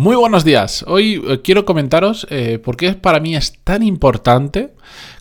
[0.00, 0.84] Muy buenos días.
[0.86, 4.72] Hoy eh, quiero comentaros eh, por qué para mí es tan importante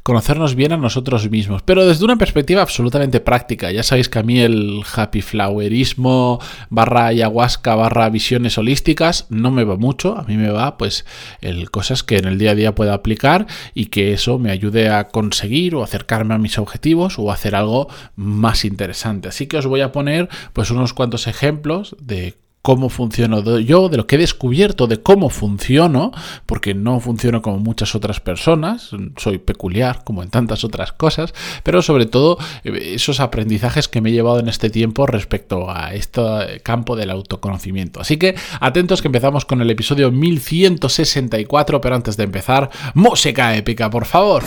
[0.03, 3.71] conocernos bien a nosotros mismos, pero desde una perspectiva absolutamente práctica.
[3.71, 9.63] Ya sabéis que a mí el happy flowerismo barra ayahuasca barra visiones holísticas no me
[9.63, 10.15] va mucho.
[10.15, 11.07] A mí me va pues
[11.41, 14.89] el cosas que en el día a día pueda aplicar y que eso me ayude
[14.89, 19.27] a conseguir o acercarme a mis objetivos o hacer algo más interesante.
[19.27, 22.35] Así que os voy a poner pues unos cuantos ejemplos de
[22.67, 26.11] cómo funciono yo, de lo que he descubierto de cómo funciono,
[26.45, 31.81] porque no funciono como muchas otras personas, soy peculiar como en tantas otras cosas, pero
[31.81, 36.59] sobre todo eh, esos aprendizajes que me he llevado en este tiempo respecto a este
[36.61, 38.01] campo del autoconocimiento.
[38.01, 43.89] Así que atentos que empezamos con el episodio 1164, pero antes de empezar, música épica,
[43.89, 44.43] por favor.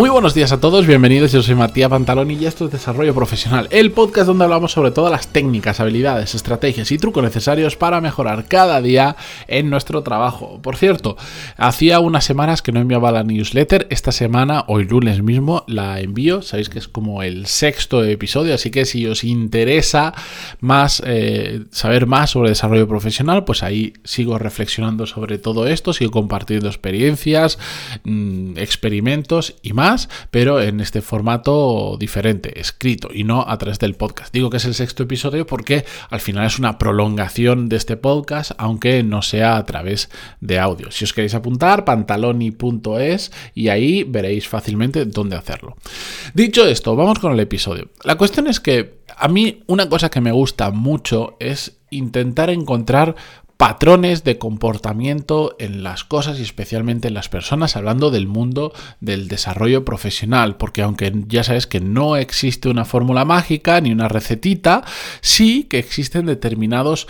[0.00, 1.30] Muy buenos días a todos, bienvenidos.
[1.30, 5.12] Yo soy Matías Pantaloni y esto es Desarrollo Profesional, el podcast donde hablamos sobre todas
[5.12, 9.16] las técnicas, habilidades, estrategias y trucos necesarios para mejorar cada día
[9.46, 10.58] en nuestro trabajo.
[10.62, 11.18] Por cierto,
[11.58, 13.88] hacía unas semanas que no enviaba la newsletter.
[13.90, 16.40] Esta semana, hoy lunes mismo, la envío.
[16.40, 20.14] Sabéis que es como el sexto episodio, así que si os interesa
[20.60, 26.10] más eh, saber más sobre desarrollo profesional, pues ahí sigo reflexionando sobre todo esto, sigo
[26.10, 27.58] compartiendo experiencias,
[28.04, 29.89] mm, experimentos y más
[30.30, 34.32] pero en este formato diferente, escrito y no a través del podcast.
[34.32, 38.52] Digo que es el sexto episodio porque al final es una prolongación de este podcast,
[38.58, 40.90] aunque no sea a través de audio.
[40.90, 45.76] Si os queréis apuntar, pantaloni.es y ahí veréis fácilmente dónde hacerlo.
[46.34, 47.90] Dicho esto, vamos con el episodio.
[48.04, 53.16] La cuestión es que a mí una cosa que me gusta mucho es intentar encontrar
[53.60, 59.28] patrones de comportamiento en las cosas y especialmente en las personas, hablando del mundo del
[59.28, 64.82] desarrollo profesional, porque aunque ya sabes que no existe una fórmula mágica ni una recetita,
[65.20, 67.06] sí que existen determinados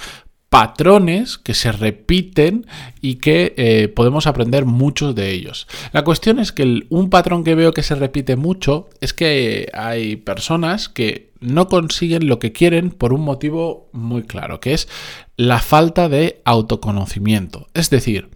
[0.50, 2.66] patrones que se repiten
[3.00, 5.68] y que eh, podemos aprender muchos de ellos.
[5.92, 10.16] La cuestión es que un patrón que veo que se repite mucho es que hay
[10.16, 14.88] personas que no consiguen lo que quieren por un motivo muy claro, que es
[15.36, 17.68] la falta de autoconocimiento.
[17.72, 18.28] Es decir,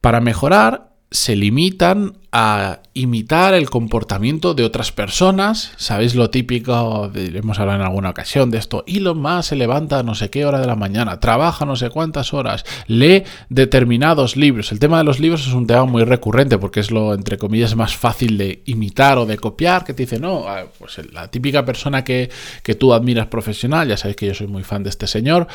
[0.00, 5.70] para mejorar se limitan a imitar el comportamiento de otras personas.
[5.76, 8.82] Sabéis lo típico, hemos hablado en alguna ocasión de esto.
[8.88, 11.90] Elon Musk se levanta a no sé qué hora de la mañana, trabaja no sé
[11.90, 14.72] cuántas horas, lee determinados libros.
[14.72, 17.76] El tema de los libros es un tema muy recurrente porque es lo, entre comillas,
[17.76, 19.84] más fácil de imitar o de copiar.
[19.84, 22.30] Que te dice, no, ah, pues la típica persona que,
[22.64, 25.46] que tú admiras profesional, ya sabéis que yo soy muy fan de este señor,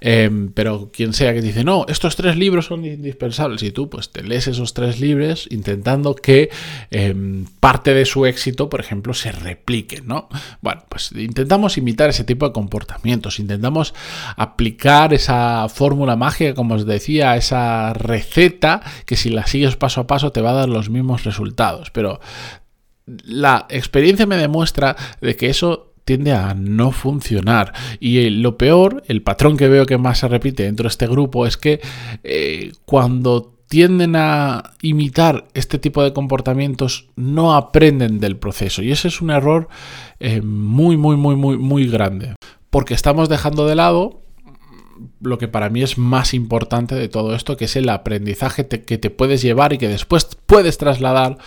[0.00, 3.90] em, pero quien sea que te dice, no, estos tres libros son indispensables y tú
[3.90, 6.50] pues te lees esos tres libros intentando que
[6.90, 10.28] em, parte de su éxito, por ejemplo, se replique, ¿no?
[10.60, 13.94] Bueno, pues intentamos imitar ese tipo de comportamientos, intentamos
[14.36, 20.06] aplicar esa fórmula mágica, como os decía, esa receta que si la sigues paso a
[20.06, 22.20] paso te va a dar los mismos resultados, pero
[23.24, 27.72] la experiencia me demuestra de que eso tiende a no funcionar.
[28.00, 31.46] Y lo peor, el patrón que veo que más se repite dentro de este grupo
[31.46, 31.80] es que
[32.22, 38.82] eh, cuando tienden a imitar este tipo de comportamientos no aprenden del proceso.
[38.82, 39.68] Y ese es un error
[40.18, 42.34] eh, muy, muy, muy, muy, muy grande.
[42.70, 44.22] Porque estamos dejando de lado
[45.20, 48.98] lo que para mí es más importante de todo esto, que es el aprendizaje que
[48.98, 51.38] te puedes llevar y que después puedes trasladar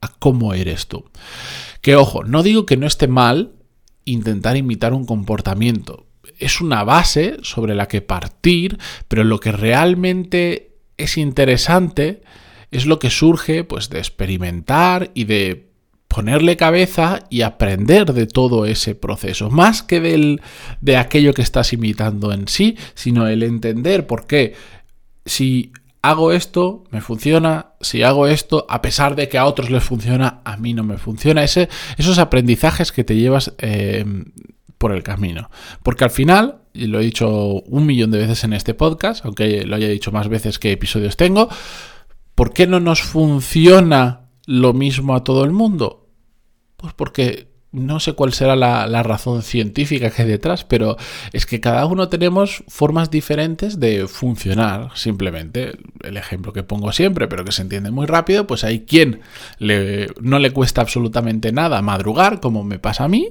[0.00, 1.04] a cómo eres tú.
[1.82, 3.52] Que ojo, no digo que no esté mal
[4.04, 6.06] intentar imitar un comportamiento.
[6.38, 8.78] Es una base sobre la que partir,
[9.08, 10.69] pero lo que realmente
[11.02, 12.22] es interesante
[12.70, 15.70] es lo que surge pues de experimentar y de
[16.08, 20.40] ponerle cabeza y aprender de todo ese proceso, más que del,
[20.80, 24.54] de aquello que estás imitando en sí, sino el entender por qué.
[25.24, 25.72] Si
[26.02, 30.40] hago esto, me funciona, si hago esto, a pesar de que a otros les funciona,
[30.44, 31.44] a mí no me funciona.
[31.44, 34.04] Ese, esos aprendizajes que te llevas eh,
[34.80, 35.50] por el camino.
[35.82, 39.66] Porque al final, y lo he dicho un millón de veces en este podcast, aunque
[39.66, 41.50] lo haya dicho más veces que episodios tengo,
[42.34, 46.08] ¿por qué no nos funciona lo mismo a todo el mundo?
[46.78, 50.96] Pues porque no sé cuál será la, razón científica que hay detrás, pero
[51.32, 55.78] es que cada uno tenemos formas diferentes de funcionar, simplemente.
[56.02, 59.20] El ejemplo que pongo siempre, pero que se entiende muy rápido, pues hay quien
[60.20, 63.28] no le cuesta absolutamente nada madrugar, como me pasa a mí,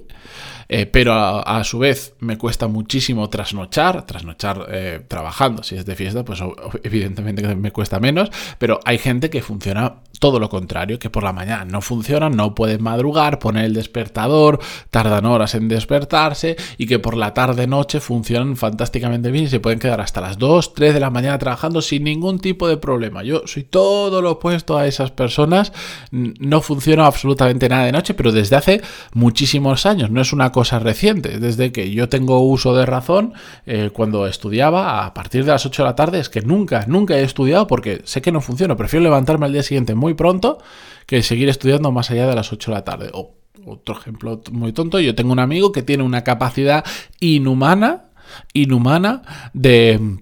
[0.72, 5.96] eh, pero a, su vez me cuesta muchísimo trasnochar, trasnochar eh, trabajando, si es de
[5.96, 6.42] fiesta, pues
[6.84, 11.33] evidentemente me cuesta menos, pero hay gente que funciona todo lo contrario, que por la
[11.33, 17.00] mañana no funciona, no pueden madrugar, poner el despertador, tardan horas en despertarse y que
[17.00, 21.00] por la tarde-noche funcionan fantásticamente bien y se pueden quedar hasta las 2, 3 de
[21.00, 23.24] la mañana trabajando sin ningún tipo de problema.
[23.24, 25.71] Yo soy todo lo opuesto a esas personas,
[26.12, 28.81] no funciona absolutamente nada de noche, pero desde hace
[29.13, 33.33] muchísimos años, no es una cosa reciente, desde que yo tengo uso de razón,
[33.66, 37.18] eh, cuando estudiaba a partir de las 8 de la tarde, es que nunca, nunca
[37.18, 40.60] he estudiado porque sé que no funciona, prefiero levantarme al día siguiente muy pronto
[41.06, 43.10] que seguir estudiando más allá de las 8 de la tarde.
[43.14, 43.36] O
[43.66, 46.84] otro ejemplo muy tonto, yo tengo un amigo que tiene una capacidad
[47.20, 48.06] inhumana,
[48.54, 49.24] inhumana
[49.54, 50.20] de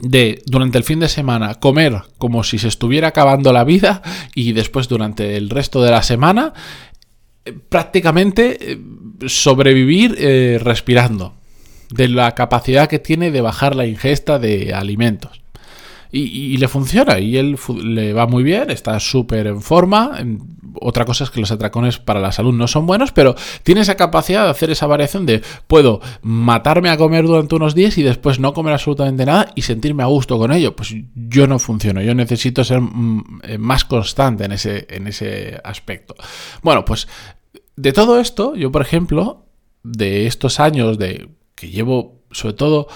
[0.00, 4.02] de durante el fin de semana comer como si se estuviera acabando la vida
[4.34, 6.54] y después durante el resto de la semana
[7.44, 8.78] eh, prácticamente eh,
[9.26, 11.34] sobrevivir eh, respirando
[11.90, 15.39] de la capacidad que tiene de bajar la ingesta de alimentos.
[16.12, 20.18] Y, le funciona, y él le va muy bien, está súper en forma.
[20.80, 23.96] Otra cosa es que los atracones para la salud no son buenos, pero tiene esa
[23.96, 28.40] capacidad de hacer esa variación de puedo matarme a comer durante unos días y después
[28.40, 30.74] no comer absolutamente nada y sentirme a gusto con ello.
[30.74, 35.60] Pues yo no funciono, yo necesito ser mm, eh, más constante en ese, en ese
[35.62, 36.16] aspecto.
[36.62, 37.06] Bueno, pues
[37.76, 39.46] de todo esto, yo por ejemplo,
[39.84, 42.88] de estos años de que llevo sobre todo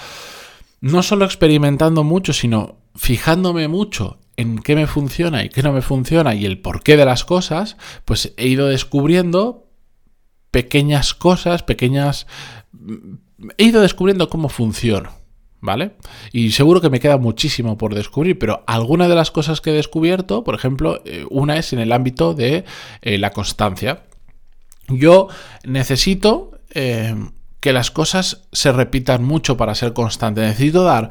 [0.81, 5.83] no solo experimentando mucho, sino fijándome mucho en qué me funciona y qué no me
[5.83, 9.69] funciona y el porqué de las cosas, pues he ido descubriendo
[10.51, 12.27] pequeñas cosas, pequeñas...
[13.59, 15.13] He ido descubriendo cómo funciona,
[15.61, 15.97] ¿vale?
[16.33, 19.75] Y seguro que me queda muchísimo por descubrir, pero algunas de las cosas que he
[19.75, 22.65] descubierto, por ejemplo, eh, una es en el ámbito de
[23.03, 24.05] eh, la constancia.
[24.89, 25.29] Yo
[25.65, 27.15] necesito eh,
[27.61, 30.41] que las cosas se repitan mucho para ser constante.
[30.41, 31.11] Necesito dar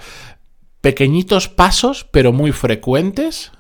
[0.84, 3.54] pequeñitos pasos, pero muy frecuentes,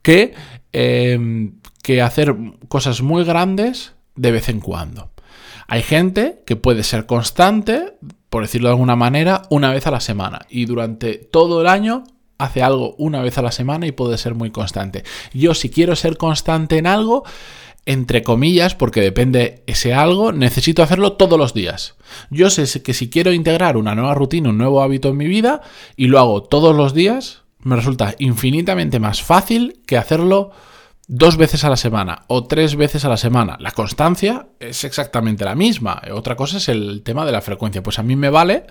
[0.00, 0.32] que,
[0.70, 2.36] em, que hacer
[2.68, 5.10] cosas muy grandes de vez en cuando.
[5.66, 7.94] Hay gente que puede ser constante,
[8.30, 12.04] por decirlo de alguna manera, una vez a la semana y durante todo el año
[12.38, 15.02] hace algo una vez a la semana y puede ser muy constante.
[15.34, 17.24] Yo si quiero ser constante en algo,
[17.88, 21.94] entre comillas, porque depende ese algo, necesito hacerlo todos los días.
[22.28, 25.62] Yo sé que si quiero integrar una nueva rutina, un nuevo hábito en mi vida,
[25.96, 30.50] y lo hago todos los días, me resulta infinitamente más fácil que hacerlo
[31.06, 33.56] dos veces a la semana o tres veces a la semana.
[33.58, 36.02] La constancia es exactamente la misma.
[36.12, 37.82] Otra cosa es el tema de la frecuencia.
[37.82, 38.66] Pues a mí me vale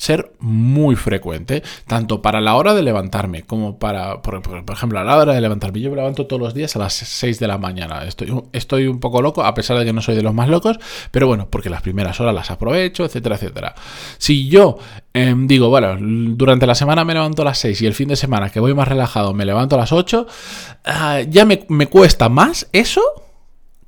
[0.00, 4.40] ser muy frecuente, tanto para la hora de levantarme como para, por,
[4.72, 5.80] ejemplo, a la hora de levantarme.
[5.80, 8.04] Yo me levanto todos los días a las 6 de la mañana.
[8.04, 10.78] Estoy, estoy un poco loco, a pesar de que no soy de los más locos,
[11.10, 13.74] pero bueno, porque las primeras horas las aprovecho, etcétera, etcétera.
[14.16, 14.78] Si yo
[15.12, 18.16] em, digo, bueno, durante la semana me levanto a las 6 y el fin de
[18.16, 20.26] semana que voy más relajado me levanto a las 8,
[20.86, 23.02] ah, ya me, me cuesta más eso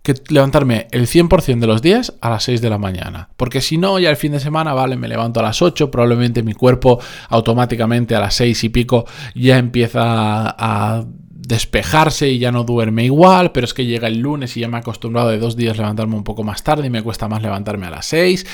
[0.03, 3.29] que levantarme el 100% de los días a las 6 de la mañana.
[3.37, 6.43] Porque si no, ya el fin de semana, vale, me levanto a las 8, probablemente
[6.43, 12.65] mi cuerpo automáticamente a las 6 y pico ya empieza a despejarse y ya no
[12.65, 15.57] duerme igual, pero es que llega el lunes y ya me he acostumbrado de dos
[15.57, 18.47] días levantarme un poco más tarde y me cuesta más levantarme a las 6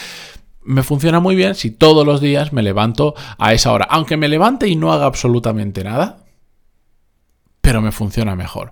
[0.69, 3.87] me funciona muy bien si todos los días me levanto a esa hora.
[3.89, 6.19] Aunque me levante y no haga absolutamente nada,
[7.69, 8.71] pero me funciona mejor.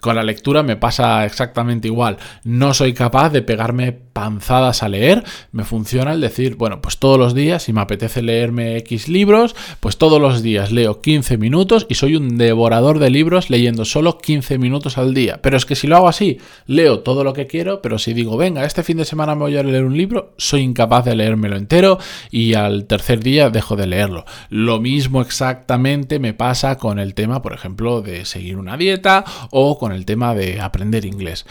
[0.00, 2.16] Con la lectura me pasa exactamente igual.
[2.44, 5.22] No soy capaz de pegarme panzadas a leer.
[5.52, 9.54] Me funciona el decir, bueno, pues todos los días, si me apetece leerme X libros,
[9.80, 14.16] pues todos los días leo 15 minutos y soy un devorador de libros leyendo solo
[14.16, 15.40] 15 minutos al día.
[15.42, 18.38] Pero es que si lo hago así, leo todo lo que quiero, pero si digo,
[18.38, 21.56] venga, este fin de semana me voy a leer un libro, soy incapaz de leérmelo
[21.56, 21.98] entero
[22.30, 24.24] y al tercer día dejo de leerlo.
[24.48, 29.78] Lo mismo exactamente me pasa con el tema, por ejemplo, de seguir una dieta o
[29.78, 31.44] con el tema de aprender inglés.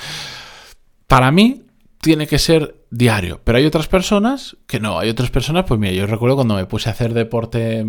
[1.08, 1.64] Para mí
[2.00, 5.94] tiene que ser diario, pero hay otras personas que no, hay otras personas, pues mira,
[5.94, 7.86] yo recuerdo cuando me puse a hacer deporte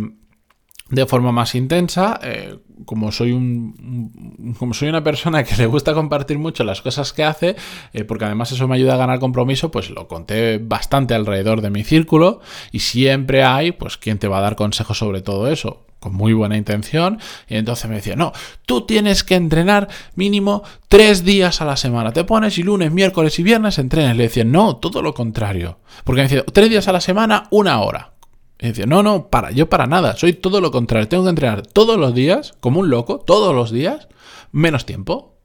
[0.90, 5.95] de forma más intensa, eh, como soy un, como soy una persona que le gusta
[5.95, 7.55] compartir mucho las cosas que hace,
[7.93, 11.71] eh, porque además eso me ayuda a ganar compromiso, pues lo conté bastante alrededor de
[11.71, 12.40] mi círculo
[12.73, 16.33] y siempre hay, pues, quien te va a dar consejos sobre todo eso con muy
[16.33, 18.33] buena intención, y entonces me decía, no,
[18.67, 22.12] tú tienes que entrenar mínimo tres días a la semana.
[22.12, 24.17] Te pones y lunes, miércoles y viernes entrenas.
[24.17, 25.78] Le decía, no, todo lo contrario.
[26.05, 28.12] Porque me decía, tres días a la semana, una hora.
[28.61, 31.09] Y decía, no, no, para, yo para nada, soy todo lo contrario.
[31.09, 34.09] Tengo que entrenar todos los días, como un loco, todos los días,
[34.50, 35.38] menos tiempo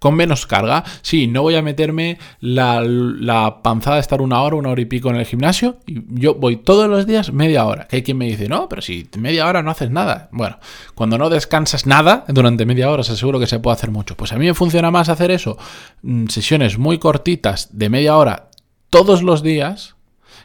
[0.00, 0.82] con menos carga.
[1.02, 5.10] Sí, no voy a meterme la, panzada de estar una hora, una hora y pico
[5.10, 5.76] en el gimnasio.
[5.86, 7.86] Y yo voy todos los días media hora.
[7.86, 10.30] Que hay quien me dice, no, pero si media hora no haces nada.
[10.32, 10.58] Bueno,
[10.94, 14.16] cuando no descansas nada durante media hora, se aseguro que se puede hacer mucho.
[14.16, 15.58] Pues a mí me funciona más hacer eso.
[16.02, 18.48] Mm, sesiones muy cortitas de media hora
[18.88, 19.96] todos los días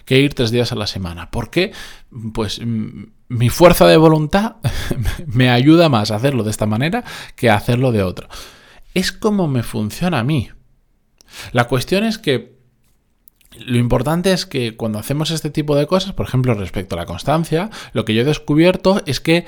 [0.03, 1.31] que ir tres días a la semana.
[1.31, 1.71] Porque,
[2.33, 4.57] pues, mm, mi fuerza de voluntad
[5.27, 7.05] me ayuda más a hacerlo de esta manera
[7.37, 8.27] que a hacerlo de otra
[8.95, 10.49] es como me funciona a mí.
[11.51, 12.55] La cuestión es que
[13.59, 17.05] lo importante es que cuando hacemos este tipo de cosas, por ejemplo, respecto a la
[17.05, 19.45] constancia, lo que yo he descubierto es que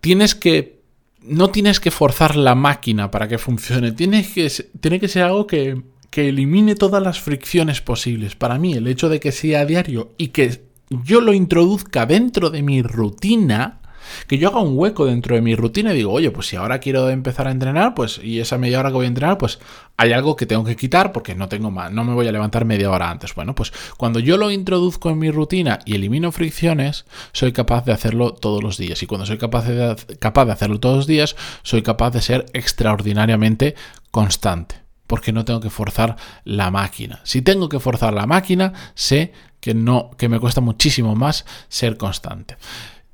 [0.00, 0.80] tienes que
[1.22, 5.46] no tienes que forzar la máquina para que funcione, tiene que, tiene que ser algo
[5.46, 8.36] que, que elimine todas las fricciones posibles.
[8.36, 12.62] Para mí, el hecho de que sea diario y que yo lo introduzca dentro de
[12.62, 13.79] mi rutina,
[14.26, 16.78] que yo haga un hueco dentro de mi rutina y digo, oye, pues si ahora
[16.78, 19.58] quiero empezar a entrenar, pues y esa media hora que voy a entrenar, pues
[19.96, 22.64] hay algo que tengo que quitar porque no tengo más, no me voy a levantar
[22.64, 23.34] media hora antes.
[23.34, 27.92] Bueno, pues cuando yo lo introduzco en mi rutina y elimino fricciones, soy capaz de
[27.92, 29.02] hacerlo todos los días.
[29.02, 32.46] Y cuando soy capaz de, capaz de hacerlo todos los días, soy capaz de ser
[32.52, 33.74] extraordinariamente
[34.10, 34.76] constante
[35.06, 36.14] porque no tengo que forzar
[36.44, 37.20] la máquina.
[37.24, 41.96] Si tengo que forzar la máquina, sé que no que me cuesta muchísimo más ser
[41.96, 42.56] constante.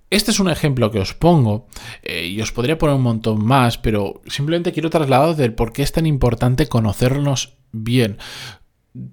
[0.08, 1.66] Este es un ejemplo que os pongo
[2.02, 5.82] eh, y os podría poner un montón más, pero simplemente quiero trasladar del por qué
[5.82, 8.18] es tan importante conocernos bien.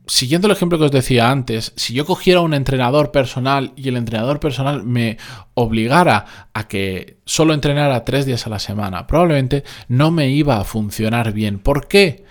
[0.05, 3.97] Siguiendo el ejemplo que os decía antes, si yo cogiera un entrenador personal y el
[3.97, 5.17] entrenador personal me
[5.55, 10.63] obligara a que solo entrenara tres días a la semana, probablemente no me iba a
[10.63, 11.59] funcionar bien.
[11.59, 12.23] ¿Por qué?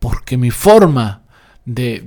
[0.00, 1.22] Porque mi forma
[1.64, 2.00] de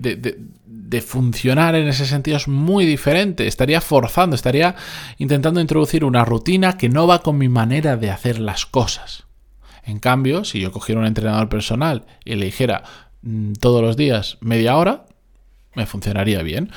[1.02, 3.48] funcionar en ese sentido es muy diferente.
[3.48, 4.76] Estaría forzando, estaría
[5.18, 9.26] intentando introducir una rutina que no va con mi manera de hacer las cosas.
[9.84, 12.84] En cambio, si yo cogiera un entrenador personal y le dijera
[13.22, 15.06] mm, todos los días media hora,
[15.76, 16.72] me funcionaría bien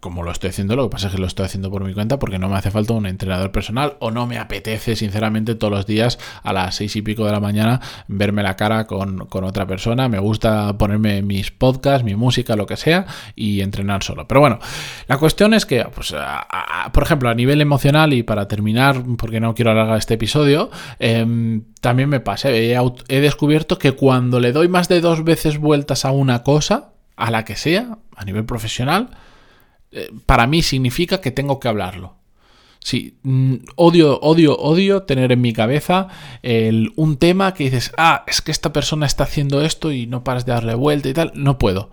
[0.00, 2.18] como lo estoy haciendo, lo que pasa es que lo estoy haciendo por mi cuenta
[2.18, 5.86] porque no me hace falta un entrenador personal o no me apetece sinceramente todos los
[5.86, 10.08] días a las seis y pico de la mañana verme la cara con, otra persona.
[10.08, 14.26] Me gusta ponerme mis podcasts, mi música, lo que sea y entrenar solo.
[14.26, 14.58] Pero bueno,
[15.06, 16.14] la cuestión es que, pues,
[16.92, 21.62] por ejemplo, a nivel emocional y para terminar, porque no quiero alargar este episodio, em,
[21.80, 26.10] también me pasa, he descubierto que cuando le doy más de dos veces vueltas a
[26.10, 29.10] una cosa, a la que sea, a nivel profesional,
[29.92, 32.16] eh, para mí significa que tengo que hablarlo.
[32.80, 36.08] Sí, mm, odio, odio, odio tener en mi cabeza
[36.96, 40.46] un tema que dices, ah, es que esta persona está haciendo esto y no paras
[40.46, 41.32] de darle vuelta y tal.
[41.34, 41.90] No puedo.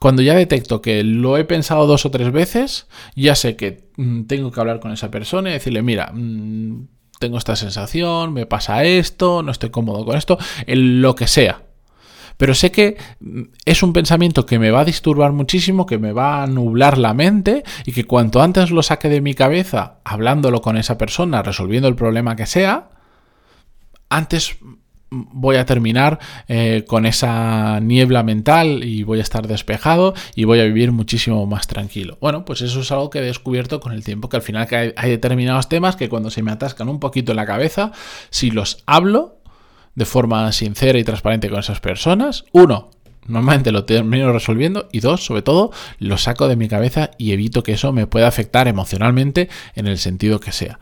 [0.00, 4.22] Cuando ya detecto que lo he pensado dos o tres veces, ya sé que mm,
[4.22, 8.82] tengo que hablar con esa persona y decirle, mira, mm, tengo esta sensación, me pasa
[8.84, 11.64] esto, no estoy cómodo con esto, lo que sea.
[12.40, 16.12] Pero sé que mm, es un pensamiento que me va a disturbar muchísimo, que me
[16.12, 20.62] va a nublar la mente y que cuanto antes lo saque de mi cabeza, hablándolo
[20.62, 22.88] con esa persona, resolviendo el problema que sea,
[24.08, 24.56] antes
[25.10, 26.18] voy a terminar
[26.48, 31.44] eh, con esa niebla mental y voy a estar despejado y voy a vivir muchísimo
[31.46, 32.16] más tranquilo.
[32.22, 34.94] Bueno, pues eso es algo que he descubierto con el tiempo, que al final hay,
[34.96, 37.92] hay determinados temas que cuando se me atascan un poquito en la cabeza,
[38.30, 39.39] si los hablo,
[39.94, 42.90] de forma sincera y transparente con esas personas, uno,
[43.26, 47.62] normalmente lo termino resolviendo y dos, sobre todo, lo saco de mi cabeza y evito
[47.62, 50.78] que eso me pueda afectar emocionalmente en el sentido que sea.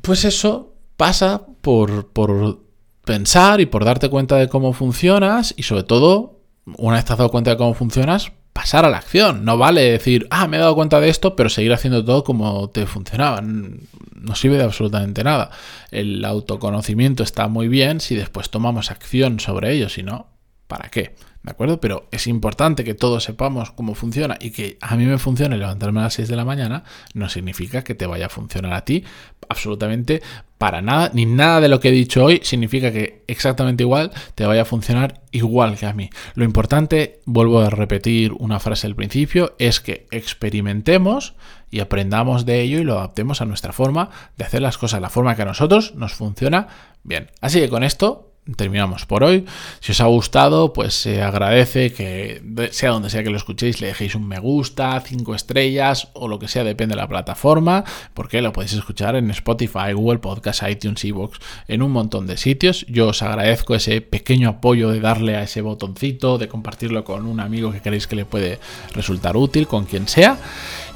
[0.00, 2.60] Pues eso pasa por, por
[3.04, 7.18] pensar y por darte cuenta de cómo funcionas y sobre todo, una vez te has
[7.18, 9.44] dado cuenta de cómo funcionas, pasar a la acción.
[9.44, 12.68] No vale decir, ah, me he dado cuenta de esto, pero seguir haciendo todo como
[12.70, 13.40] te funcionaba.
[13.42, 15.50] No sirve de absolutamente nada.
[15.90, 20.28] El autoconocimiento está muy bien si después tomamos acción sobre ello, si no,
[20.66, 21.14] ¿para qué?
[21.42, 21.80] ¿De acuerdo?
[21.80, 25.98] Pero es importante que todos sepamos cómo funciona y que a mí me funcione levantarme
[26.00, 26.84] a las 6 de la mañana,
[27.14, 29.04] no significa que te vaya a funcionar a ti
[29.48, 30.22] absolutamente
[30.58, 34.46] para nada, ni nada de lo que he dicho hoy significa que exactamente igual te
[34.46, 36.10] vaya a funcionar igual que a mí.
[36.36, 41.34] Lo importante, vuelvo a repetir una frase al principio, es que experimentemos
[41.72, 45.10] y aprendamos de ello y lo adaptemos a nuestra forma de hacer las cosas, la
[45.10, 46.68] forma que a nosotros nos funciona
[47.02, 47.32] bien.
[47.40, 49.44] Así que con esto terminamos por hoy.
[49.80, 53.88] Si os ha gustado, pues se agradece que sea donde sea que lo escuchéis, le
[53.88, 57.84] dejéis un me gusta, cinco estrellas o lo que sea, depende de la plataforma,
[58.14, 62.84] porque lo podéis escuchar en Spotify, Google Podcast, iTunes, Evox, en un montón de sitios.
[62.88, 67.40] Yo os agradezco ese pequeño apoyo de darle a ese botoncito, de compartirlo con un
[67.40, 68.58] amigo que creéis que le puede
[68.92, 70.36] resultar útil, con quien sea.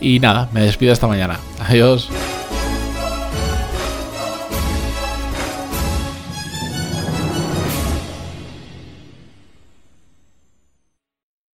[0.01, 1.39] Y nada, me despido esta mañana.
[1.61, 2.09] Adiós.